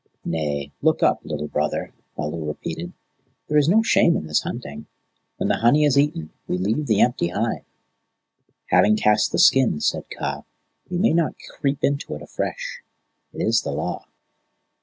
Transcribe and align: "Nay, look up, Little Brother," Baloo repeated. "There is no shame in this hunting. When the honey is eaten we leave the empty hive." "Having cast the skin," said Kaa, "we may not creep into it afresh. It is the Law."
"Nay, 0.25 0.71
look 0.81 1.03
up, 1.03 1.19
Little 1.23 1.47
Brother," 1.47 1.93
Baloo 2.17 2.47
repeated. 2.47 2.93
"There 3.47 3.59
is 3.59 3.69
no 3.69 3.83
shame 3.83 4.17
in 4.17 4.25
this 4.25 4.41
hunting. 4.41 4.87
When 5.37 5.47
the 5.47 5.57
honey 5.57 5.83
is 5.85 5.95
eaten 5.95 6.31
we 6.47 6.57
leave 6.57 6.87
the 6.87 7.01
empty 7.01 7.27
hive." 7.27 7.63
"Having 8.69 8.97
cast 8.97 9.31
the 9.31 9.37
skin," 9.37 9.79
said 9.79 10.09
Kaa, 10.09 10.43
"we 10.89 10.97
may 10.97 11.13
not 11.13 11.35
creep 11.55 11.83
into 11.83 12.15
it 12.15 12.23
afresh. 12.23 12.81
It 13.31 13.43
is 13.43 13.61
the 13.61 13.73
Law." 13.73 14.07